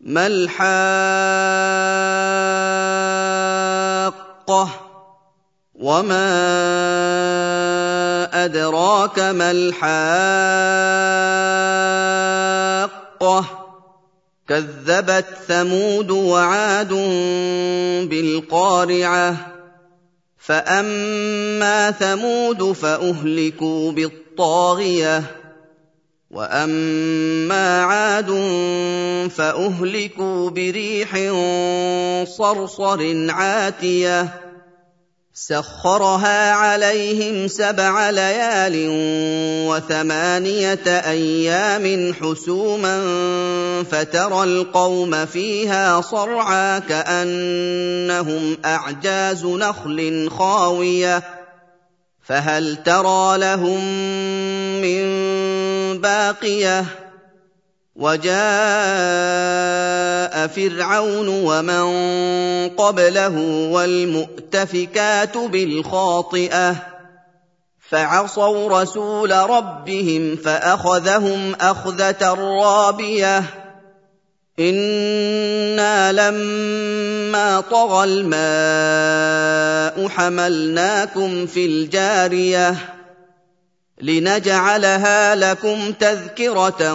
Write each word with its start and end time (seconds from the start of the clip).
ما 0.00 0.26
الحاقة؟ 0.26 0.70
وما 5.74 6.30
أدراك 8.44 9.18
ما 9.18 9.50
الحاقة؟ 9.50 11.49
كذبت 14.50 15.26
ثمود 15.48 16.10
وعاد 16.10 16.92
بالقارعة 18.08 19.36
فأما 20.38 21.90
ثمود 21.90 22.72
فأهلكوا 22.72 23.92
بالطاغية 23.92 25.22
وأما 26.30 27.82
عاد 27.82 28.30
فأهلكوا 29.30 30.50
بريح 30.50 31.14
صرصر 32.24 33.30
عاتية. 33.30 34.49
سخرها 35.40 36.52
عليهم 36.52 37.48
سبع 37.48 38.10
ليال 38.10 38.86
وثمانية 39.68 40.86
أيام 40.86 42.14
حسوما 42.14 43.00
فترى 43.90 44.44
القوم 44.44 45.26
فيها 45.26 46.00
صرعى 46.00 46.80
كأنهم 46.80 48.56
أعجاز 48.64 49.44
نخل 49.44 50.30
خاوية 50.38 51.22
فهل 52.22 52.76
ترى 52.82 53.38
لهم 53.38 53.84
من 54.82 55.04
باقية 56.00 56.84
وجاء 57.96 59.89
فرعون 60.46 61.28
ومن 61.28 61.84
قبله 62.68 63.38
والمؤتفكات 63.72 65.38
بالخاطئه 65.38 66.76
فعصوا 67.90 68.82
رسول 68.82 69.32
ربهم 69.32 70.36
فاخذهم 70.36 71.54
اخذه 71.60 72.34
رابيه 72.34 73.44
أنا 74.58 76.12
لما 76.12 77.60
طغى 77.60 78.04
الماء 78.04 80.08
حملناكم 80.08 81.46
في 81.46 81.66
الجاريه 81.66 82.76
لنجعلها 84.02 85.34
لكم 85.34 85.92
تذكرة 85.92 86.94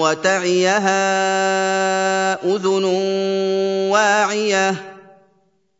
وتعيها 0.00 0.94
أذن 2.44 2.84
واعية. 3.90 4.74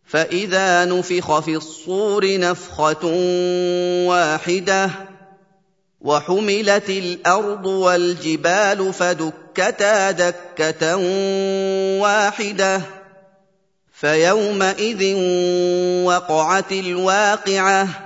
فإذا 0.06 0.84
نفخ 0.84 1.40
في 1.40 1.56
الصور 1.56 2.38
نفخة 2.38 3.06
واحدة 4.06 4.90
وحملت 6.00 6.90
الأرض 6.90 7.66
والجبال 7.66 8.92
فدكتا 8.92 10.10
دكة 10.10 10.96
واحدة. 12.00 12.80
فيومئذ 13.92 15.14
وقعت 16.04 16.72
الواقعة 16.72 18.05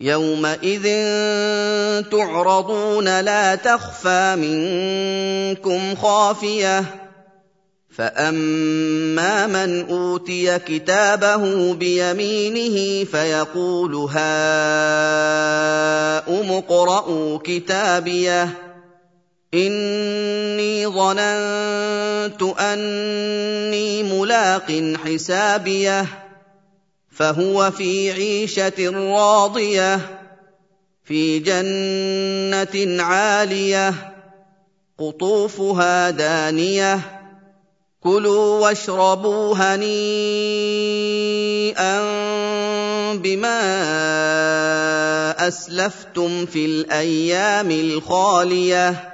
يومئذ 0.00 0.82
تعرضون 2.10 3.20
لا 3.20 3.54
تخفى 3.54 4.36
منكم 4.36 5.94
خافيه 5.96 6.84
فاما 7.96 9.46
من 9.46 9.88
اوتي 9.90 10.58
كتابه 10.58 11.74
بيمينه 11.74 13.04
فيقول 13.04 13.94
هاؤم 13.94 14.22
اقرءوا 16.52 17.38
كتابيه 17.44 18.48
اني 19.54 20.86
ظننت 20.86 22.42
اني 22.60 24.02
ملاق 24.02 24.94
حسابيه 25.04 26.06
فهو 27.14 27.70
في 27.70 28.12
عيشة 28.12 28.90
راضية 28.90 30.00
في 31.04 31.38
جنة 31.38 33.02
عالية 33.02 34.14
قطوفها 34.98 36.10
دانية 36.10 37.00
كلوا 38.00 38.60
واشربوا 38.60 39.54
هنيئا 39.54 39.84
بما 43.14 43.60
أسلفتم 45.48 46.46
في 46.46 46.66
الأيام 46.66 47.70
الخالية. 47.70 49.13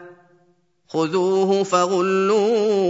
خذوه 0.93 1.63
فغلوه 1.63 2.81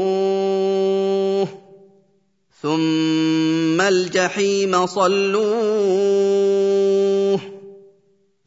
ثم 2.61 3.81
الجحيم 3.81 4.85
صلوه 4.85 6.31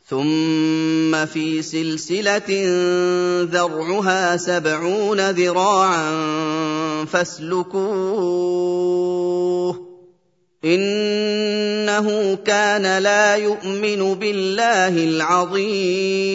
ثم 0.08 1.26
في 1.26 1.62
سلسلة 1.62 2.50
ذرعها 3.42 4.36
سبعون 4.36 5.30
ذراعا 5.30 6.14
فاسلكوه 7.04 7.84
إنه 10.64 12.34
كان 12.34 12.98
لا 13.02 13.36
يؤمن 13.36 14.14
بالله 14.14 14.88
العظيم 14.88 16.34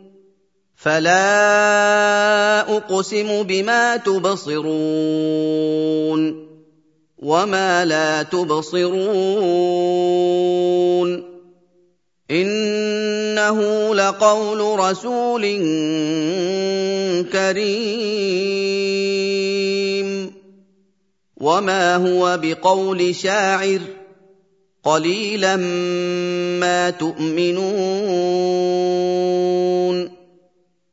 فلا 0.81 2.61
أقسم 2.77 3.43
بما 3.43 3.97
تبصرون 3.97 4.61
وما 7.17 7.85
لا 7.85 8.23
تبصرون 8.23 9.01
إنه 12.31 13.95
لقول 13.95 14.79
رسول 14.79 15.41
كريم 17.31 18.81
وما 21.37 21.95
هو 21.95 22.39
بقول 22.41 23.15
شاعر 23.15 23.79
قليلا 24.83 25.55
ما 26.57 26.89
تؤمنون 26.89 28.31